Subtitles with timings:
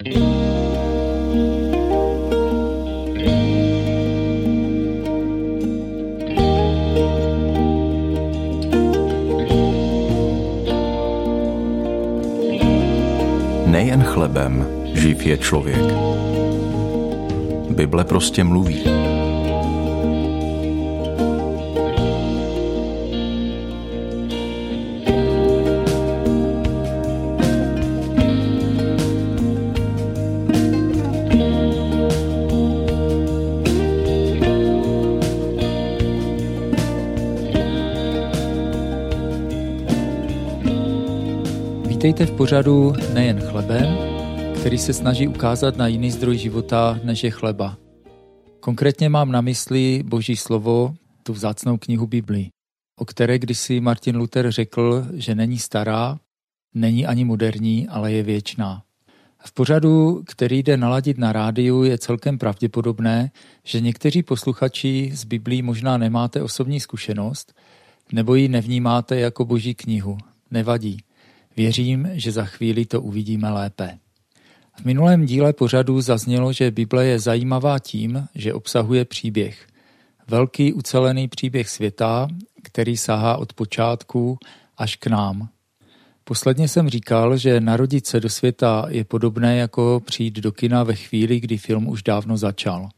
[0.00, 0.12] Nejen
[14.04, 15.76] chlebem živ je člověk.
[17.70, 18.84] Bible prostě mluví.
[42.10, 43.96] Vítejte v pořadu Nejen chlebem,
[44.60, 47.76] který se snaží ukázat na jiný zdroj života, než je chleba.
[48.60, 52.48] Konkrétně mám na mysli Boží slovo, tu vzácnou knihu Biblii,
[52.98, 56.18] o které kdysi Martin Luther řekl, že není stará,
[56.74, 58.82] není ani moderní, ale je věčná.
[59.38, 63.30] V pořadu, který jde naladit na rádiu, je celkem pravděpodobné,
[63.64, 67.54] že někteří posluchači z Biblii možná nemáte osobní zkušenost,
[68.12, 70.18] nebo ji nevnímáte jako boží knihu.
[70.50, 70.98] Nevadí.
[71.56, 73.98] Věřím, že za chvíli to uvidíme lépe.
[74.80, 79.66] V minulém díle pořadu zaznělo, že Bible je zajímavá tím, že obsahuje příběh.
[80.28, 82.28] Velký ucelený příběh světa,
[82.62, 84.38] který sahá od počátku
[84.76, 85.48] až k nám.
[86.24, 90.94] Posledně jsem říkal, že narodit se do světa je podobné jako přijít do kina ve
[90.94, 92.88] chvíli, kdy film už dávno začal.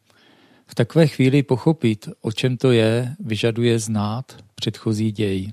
[0.67, 5.53] V takové chvíli pochopit, o čem to je, vyžaduje znát předchozí děj.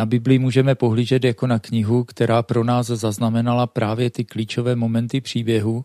[0.00, 5.20] Na Biblii můžeme pohlížet jako na knihu, která pro nás zaznamenala právě ty klíčové momenty
[5.20, 5.84] příběhu,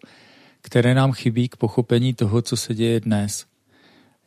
[0.61, 3.45] které nám chybí k pochopení toho, co se děje dnes.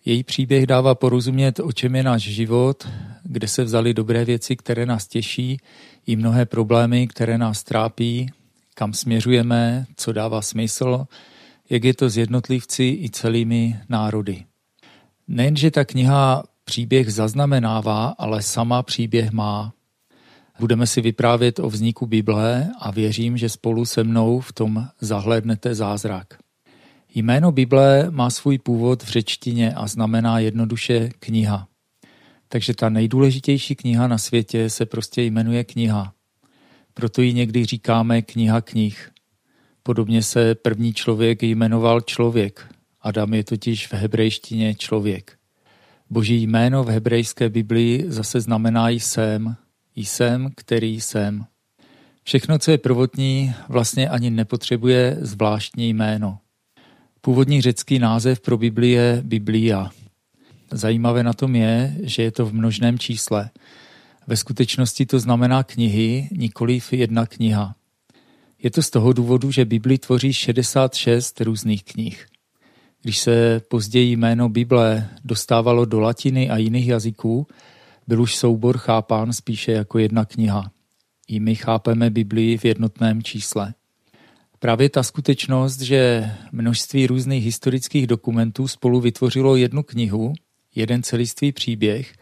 [0.05, 2.89] Její příběh dává porozumět, o čem je náš život,
[3.22, 5.61] kde se vzaly dobré věci, které nás těší,
[6.06, 8.30] i mnohé problémy, které nás trápí,
[8.75, 11.06] kam směřujeme, co dává smysl,
[11.70, 14.45] jak je to s jednotlivci i celými národy.
[15.28, 19.73] Nejenže ta kniha příběh zaznamenává, ale sama příběh má.
[20.61, 25.74] Budeme si vyprávět o vzniku Bible a věřím, že spolu se mnou v tom zahlednete
[25.74, 26.39] zázrak.
[27.14, 31.68] Jméno Bible má svůj původ v řečtině a znamená jednoduše kniha.
[32.48, 36.13] Takže ta nejdůležitější kniha na světě se prostě jmenuje kniha.
[36.95, 39.11] Proto ji někdy říkáme kniha knih.
[39.83, 42.74] Podobně se první člověk jmenoval člověk.
[43.01, 45.39] Adam je totiž v hebrejštině člověk.
[46.11, 49.57] Boží jméno v hebrejské Biblii zase znamená jsem,
[50.05, 51.45] jsem, který jsem.
[52.23, 56.39] Všechno, co je prvotní, vlastně ani nepotřebuje zvláštní jméno.
[57.20, 59.91] Původní řecký název pro Bibli je Biblia.
[60.70, 63.51] Zajímavé na tom je, že je to v množném čísle.
[64.27, 67.75] Ve skutečnosti to znamená knihy, nikoliv jedna kniha.
[68.63, 72.27] Je to z toho důvodu, že Bibli tvoří 66 různých knih.
[73.03, 77.47] Když se později jméno Bible dostávalo do latiny a jiných jazyků,
[78.08, 80.70] byl už soubor chápán spíše jako jedna kniha.
[81.29, 83.74] I my chápeme Biblii v jednotném čísle.
[84.58, 90.33] Právě ta skutečnost, že množství různých historických dokumentů spolu vytvořilo jednu knihu,
[90.74, 92.14] jeden celistvý příběh,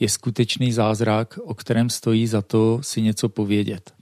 [0.00, 3.92] je skutečný zázrak, o kterém stojí za to si něco povědět.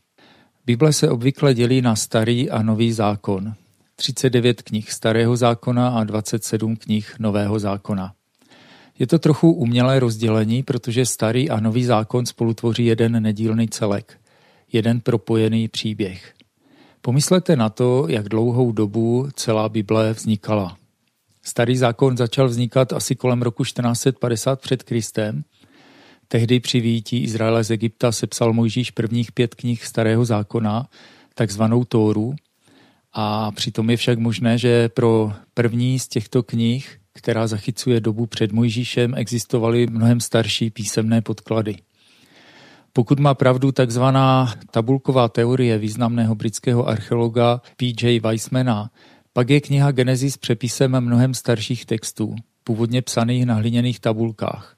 [0.67, 3.55] Bible se obvykle dělí na starý a nový zákon.
[3.97, 8.18] 39 knih starého zákona a 27 knih nového zákona.
[8.99, 14.21] Je to trochu umělé rozdělení, protože starý a nový zákon spolu tvoří jeden nedílný celek,
[14.73, 16.35] jeden propojený příběh.
[17.01, 20.77] Pomyslete na to, jak dlouhou dobu celá Bible vznikala.
[21.43, 25.45] Starý zákon začal vznikat asi kolem roku 1450 před Kristem.
[26.29, 30.89] Tehdy při výjití Izraele z Egypta sepsal Mojžíš prvních pět knih Starého zákona,
[31.35, 32.35] takzvanou Tóru.
[33.13, 38.53] A přitom je však možné, že pro první z těchto knih která zachycuje dobu před
[38.53, 41.77] Mojžíšem, existovaly mnohem starší písemné podklady.
[42.93, 48.21] Pokud má pravdu takzvaná tabulková teorie významného britského archeologa P.J.
[48.21, 48.91] Weissmana,
[49.33, 52.35] pak je kniha Genesis přepisem mnohem starších textů,
[52.65, 54.77] původně psaných na hliněných tabulkách.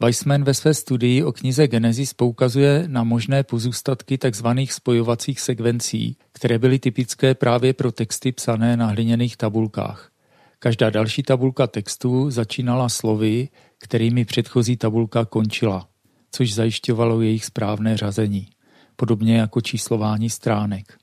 [0.00, 4.46] Weissman ve své studii o knize Genesis poukazuje na možné pozůstatky tzv.
[4.70, 10.10] spojovacích sekvencí, které byly typické právě pro texty psané na hliněných tabulkách.
[10.58, 15.88] Každá další tabulka textu začínala slovy, kterými předchozí tabulka končila,
[16.30, 18.48] což zajišťovalo jejich správné řazení,
[18.96, 20.98] podobně jako číslování stránek.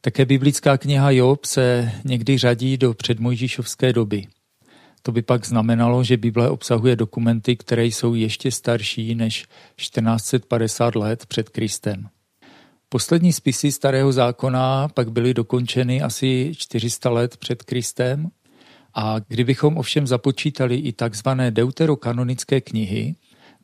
[0.00, 4.26] Také biblická kniha Job se někdy řadí do předmojžíšovské doby.
[5.02, 9.46] To by pak znamenalo, že Bible obsahuje dokumenty, které jsou ještě starší než
[9.76, 12.08] 1450 let před Kristem.
[12.88, 18.30] Poslední spisy Starého zákona pak byly dokončeny asi 400 let před Kristem
[19.00, 23.14] a kdybychom ovšem započítali i takzvané deuterokanonické knihy,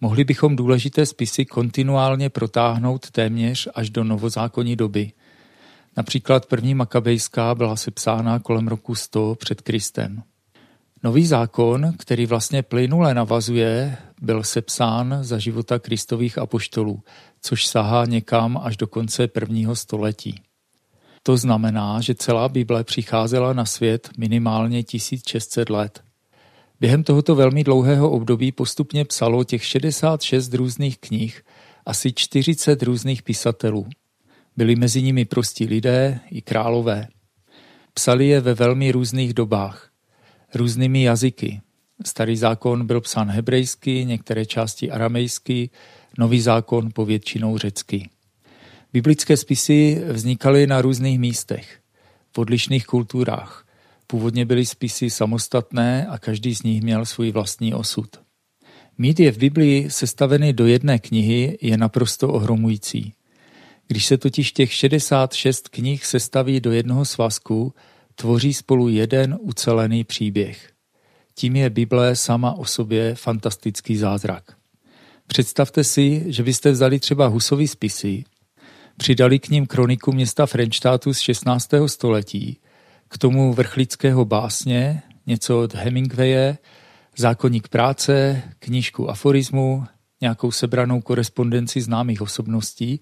[0.00, 5.12] mohli bychom důležité spisy kontinuálně protáhnout téměř až do novozákonní doby.
[5.96, 10.22] Například první makabejská byla sepsána kolem roku 100 před Kristem.
[11.02, 17.02] Nový zákon, který vlastně plynule navazuje, byl sepsán za života kristových apoštolů,
[17.42, 20.42] což sahá někam až do konce prvního století.
[21.26, 26.02] To znamená, že celá Bible přicházela na svět minimálně 1600 let.
[26.80, 31.42] Během tohoto velmi dlouhého období postupně psalo těch 66 různých knih,
[31.86, 33.86] asi 40 různých pisatelů.
[34.56, 37.08] Byli mezi nimi prostí lidé i králové.
[37.94, 39.90] Psali je ve velmi různých dobách,
[40.54, 41.60] různými jazyky.
[42.04, 45.70] Starý zákon byl psán hebrejsky, některé části aramejsky,
[46.18, 48.10] nový zákon povětšinou řecky.
[48.94, 51.78] Biblické spisy vznikaly na různých místech,
[52.32, 53.66] v odlišných kulturách.
[54.06, 58.08] Původně byly spisy samostatné a každý z nich měl svůj vlastní osud.
[58.98, 63.12] Mít je v Biblii sestaveny do jedné knihy je naprosto ohromující.
[63.86, 67.74] Když se totiž těch 66 knih sestaví do jednoho svazku,
[68.14, 70.72] tvoří spolu jeden ucelený příběh.
[71.34, 74.56] Tím je Bible sama o sobě fantastický zázrak.
[75.26, 78.24] Představte si, že byste vzali třeba Husovy spisy,
[78.96, 81.70] přidali k ním kroniku města Frenštátu z 16.
[81.86, 82.60] století,
[83.08, 86.58] k tomu vrchlického básně, něco od Hemingwaye,
[87.16, 89.84] zákonník práce, knížku aforismu,
[90.20, 93.00] nějakou sebranou korespondenci známých osobností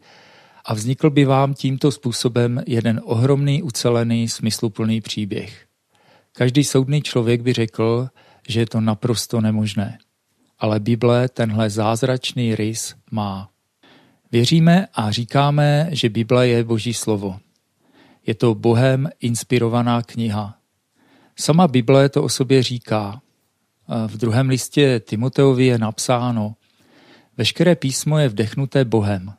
[0.65, 5.67] a vznikl by vám tímto způsobem jeden ohromný, ucelený, smysluplný příběh.
[6.33, 8.09] Každý soudný člověk by řekl,
[8.49, 9.99] že je to naprosto nemožné.
[10.59, 13.52] Ale Bible tenhle zázračný rys má.
[14.33, 17.41] Věříme a říkáme, že Bible je Boží slovo.
[18.27, 20.59] Je to Bohem inspirovaná kniha.
[21.37, 23.23] Sama Bible to o sobě říká.
[24.07, 26.55] V druhém listě Timoteovi je napsáno,
[27.37, 29.33] veškeré písmo je vdechnuté Bohem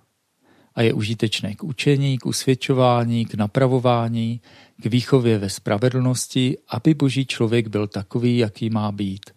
[0.76, 4.42] a je užitečné k učení, k usvědčování, k napravování,
[4.78, 9.30] k výchově ve spravedlnosti, aby boží člověk byl takový, jaký má být,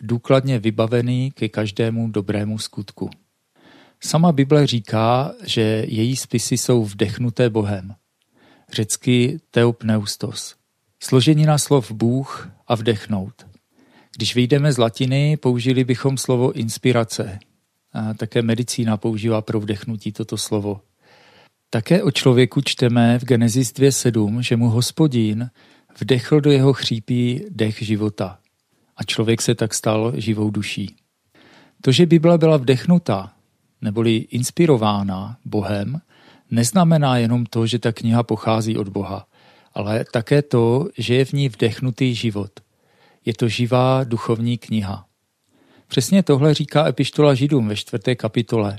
[0.00, 3.10] důkladně vybavený ke každému dobrému skutku.
[4.04, 7.94] Sama Bible říká, že její spisy jsou vdechnuté Bohem.
[8.72, 10.54] Řecky teopneustos.
[11.02, 13.46] Složenina slov Bůh a vdechnout.
[14.16, 17.38] Když vyjdeme z latiny, použili bychom slovo inspirace.
[17.92, 20.80] A také medicína používá pro vdechnutí toto slovo.
[21.70, 25.50] Také o člověku čteme v Genesis 2.7, že mu hospodín
[26.00, 28.38] vdechl do jeho chřípí dech života.
[28.96, 30.96] A člověk se tak stal živou duší.
[31.80, 33.32] To, že Bible byla vdechnuta,
[33.82, 36.00] neboli inspirována Bohem,
[36.50, 39.26] neznamená jenom to, že ta kniha pochází od Boha,
[39.74, 42.50] ale také to, že je v ní vdechnutý život.
[43.24, 45.06] Je to živá duchovní kniha.
[45.88, 48.78] Přesně tohle říká epištola Židům ve čtvrté kapitole.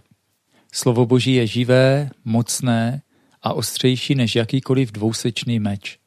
[0.72, 3.02] Slovo Boží je živé, mocné
[3.42, 6.00] a ostřejší než jakýkoliv dvousečný meč.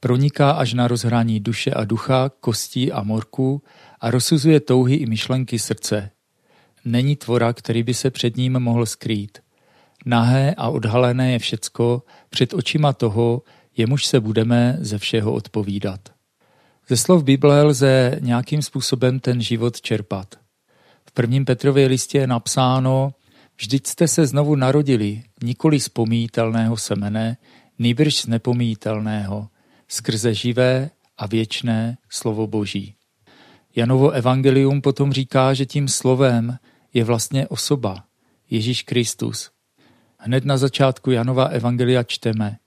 [0.00, 3.62] Proniká až na rozhrání duše a ducha, kostí a morku
[4.00, 6.10] a rozsuzuje touhy i myšlenky srdce.
[6.84, 9.38] Není tvora, který by se před ním mohl skrýt.
[10.06, 13.42] Nahé a odhalené je všecko před očima toho,
[13.76, 16.00] jemuž se budeme ze všeho odpovídat.
[16.88, 20.34] Ze slov Bible lze nějakým způsobem ten život čerpat.
[21.06, 23.12] V prvním Petrově listě je napsáno,
[23.58, 27.36] Vždyť jste se znovu narodili, nikoli z pomítelného semene,
[27.78, 29.48] nýbrž z nepomítelného,
[29.88, 32.94] skrze živé a věčné slovo Boží.
[33.76, 36.58] Janovo evangelium potom říká, že tím slovem
[36.94, 38.04] je vlastně osoba,
[38.50, 39.50] Ježíš Kristus.
[40.18, 42.58] Hned na začátku Janova evangelia čteme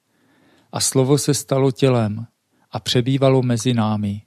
[0.71, 2.25] a slovo se stalo tělem
[2.71, 4.21] a přebývalo mezi námi.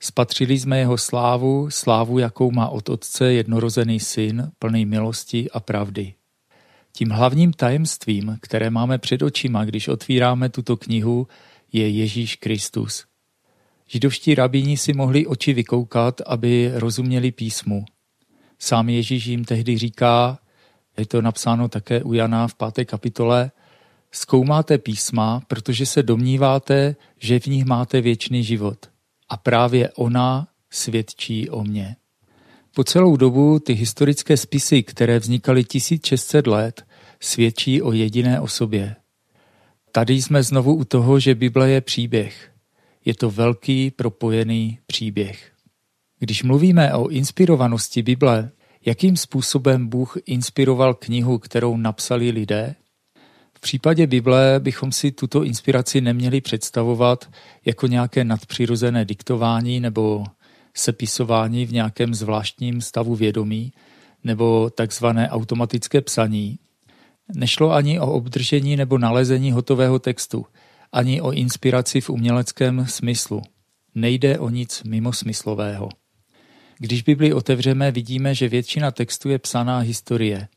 [0.00, 6.14] Spatřili jsme jeho slávu, slávu, jakou má od Otce jednorozený syn, plný milosti a pravdy.
[6.92, 11.28] Tím hlavním tajemstvím, které máme před očima, když otvíráme tuto knihu,
[11.72, 13.04] je Ježíš Kristus.
[13.88, 17.84] Židovští rabíni si mohli oči vykoukat, aby rozuměli písmu.
[18.64, 20.38] Sám Ježíš jim tehdy říká,
[20.96, 23.50] je to napsáno také u Jana v páté kapitole,
[24.12, 28.78] zkoumáte písma, protože se domníváte, že v nich máte věčný život–
[29.28, 31.96] a právě ona svědčí o mně.
[32.74, 36.86] Po celou dobu ty historické spisy, které vznikaly 1600 let,
[37.20, 38.96] svědčí o jediné osobě.
[39.92, 42.50] Tady jsme znovu u toho, že Bible je příběh.
[43.04, 45.53] Je to velký propojený příběh.
[46.18, 48.50] Když mluvíme o inspirovanosti Bible,
[48.86, 52.74] jakým způsobem Bůh inspiroval knihu, kterou napsali lidé?
[53.54, 57.30] V případě Bible bychom si tuto inspiraci neměli představovat
[57.64, 60.24] jako nějaké nadpřirozené diktování nebo
[60.74, 63.72] sepisování v nějakém zvláštním stavu vědomí
[64.24, 66.58] nebo takzvané automatické psaní.
[67.34, 70.46] Nešlo ani o obdržení nebo nalezení hotového textu,
[70.92, 73.42] ani o inspiraci v uměleckém smyslu.
[73.94, 75.88] Nejde o nic mimosmyslového.
[76.78, 80.48] Když Bibli otevřeme, vidíme, že většina textu je psaná historie.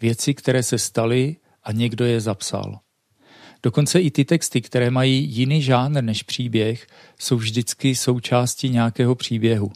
[0.00, 2.78] Věci, které se staly a někdo je zapsal.
[3.62, 6.86] Dokonce i ty texty, které mají jiný žánr než příběh,
[7.18, 9.72] jsou vždycky součástí nějakého příběhu.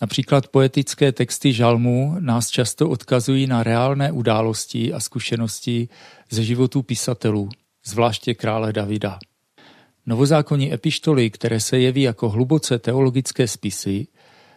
[0.00, 5.88] Například poetické texty žalmů nás často odkazují na reálné události a zkušenosti
[6.30, 7.48] ze životů pisatelů,
[7.84, 9.18] zvláště krále Davida.
[10.06, 14.06] Novozákonní epištoly, které se jeví jako hluboce teologické spisy,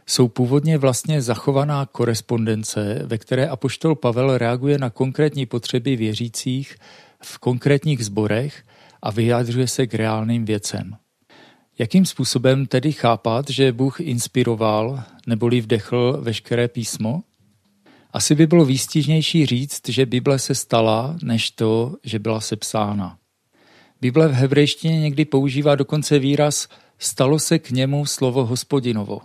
[0.06, 6.76] jsou původně vlastně zachovaná korespondence, ve které apoštol Pavel reaguje na konkrétní potřeby věřících
[7.24, 8.64] v konkrétních zborech
[9.02, 10.96] a vyjádřuje se k reálným věcem.
[11.80, 17.24] Jakým způsobem tedy chápat, že Bůh inspiroval neboli vdechl veškeré písmo?
[18.14, 23.18] Asi by bylo výstižnější říct, že Bible se stala, než to, že byla sepsána.
[24.02, 26.68] Bible v hebrejštině někdy používá dokonce výraz
[27.00, 29.22] stalo se k němu slovo hospodinovo.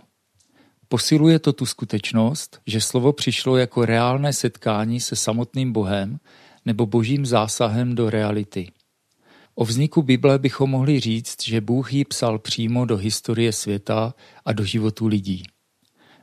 [0.91, 6.19] Posiluje to tu skutečnost, že slovo přišlo jako reálné setkání se samotným Bohem
[6.65, 8.71] nebo božím zásahem do reality.
[9.55, 14.13] O vzniku Bible bychom mohli říct, že Bůh ji psal přímo do historie světa
[14.45, 15.43] a do životu lidí.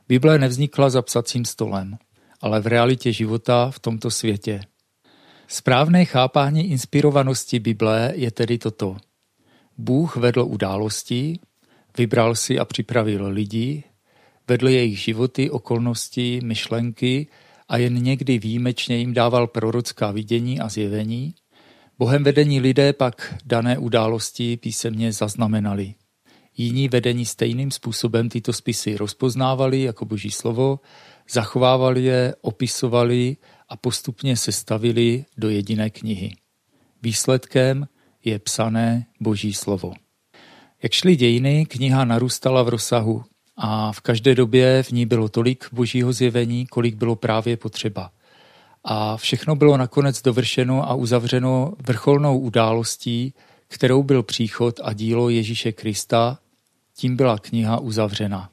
[0.07, 1.97] Bible nevznikla za psacím stolem,
[2.41, 4.61] ale v realitě života v tomto světě.
[5.47, 8.97] Správné chápání inspirovanosti Bible je tedy toto.
[9.77, 11.39] Bůh vedl události,
[11.97, 13.83] vybral si a připravil lidi,
[14.49, 17.27] vedl jejich životy, okolnosti, myšlenky
[17.69, 21.33] a jen někdy výjimečně jim dával prorocká vidění a zjevení,
[21.99, 25.93] Bohem vedení lidé pak dané události písemně zaznamenali.
[26.57, 30.79] Jiní vedení stejným způsobem tyto spisy rozpoznávali jako boží slovo,
[31.29, 33.37] zachovávali je, opisovali
[33.69, 36.31] a postupně sestavili do jediné knihy.
[37.01, 37.87] Výsledkem
[38.23, 39.93] je psané boží slovo.
[40.83, 43.23] Jak šly dějiny, kniha narůstala v rozsahu
[43.61, 48.11] a v každé době v ní bylo tolik božího zjevení, kolik bylo právě potřeba.
[48.83, 53.33] A všechno bylo nakonec dovršeno a uzavřeno vrcholnou událostí,
[53.67, 56.39] kterou byl příchod a dílo Ježíše Krista,
[56.95, 58.49] tím byla kniha uzavřena.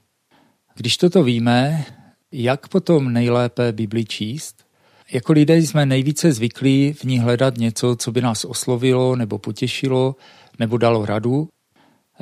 [0.74, 1.84] Když toto víme,
[2.32, 4.66] jak potom nejlépe Bibli číst?
[5.12, 10.16] Jako lidé jsme nejvíce zvyklí v ní hledat něco, co by nás oslovilo nebo potěšilo
[10.58, 11.48] nebo dalo radu.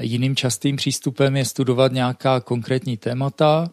[0.01, 3.71] Jiným častým přístupem je studovat nějaká konkrétní témata,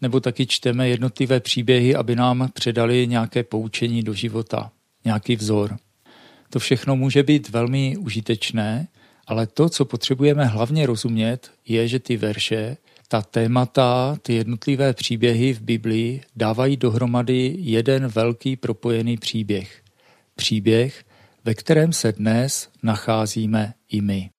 [0.00, 4.72] nebo taky čteme jednotlivé příběhy, aby nám předali nějaké poučení do života,
[5.04, 5.76] nějaký vzor.
[6.50, 8.88] To všechno může být velmi užitečné,
[9.26, 12.76] ale to, co potřebujeme hlavně rozumět, je, že ty verše,
[13.08, 19.82] ta témata, ty jednotlivé příběhy v Biblii dávají dohromady jeden velký propojený příběh.
[20.34, 21.04] Příběh,
[21.44, 24.30] ve kterém se dnes nacházíme i my.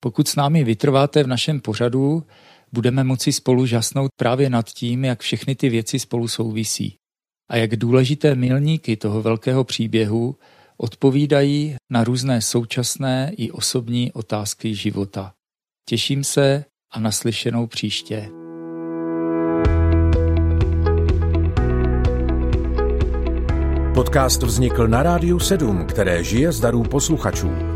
[0.00, 2.22] Pokud s námi vytrváte v našem pořadu,
[2.72, 6.96] budeme moci spolu žasnout právě nad tím, jak všechny ty věci spolu souvisí
[7.48, 10.36] a jak důležité milníky toho velkého příběhu
[10.76, 15.32] odpovídají na různé současné i osobní otázky života.
[15.88, 18.28] Těším se a naslyšenou příště.
[23.94, 27.75] Podcast vznikl na Rádiu 7, které žije z darů posluchačů.